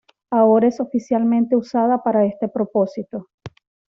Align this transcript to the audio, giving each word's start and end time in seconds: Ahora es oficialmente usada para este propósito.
Ahora 0.31 0.65
es 0.69 0.79
oficialmente 0.79 1.55
usada 1.55 2.01
para 2.01 2.25
este 2.25 2.47
propósito. 2.47 3.29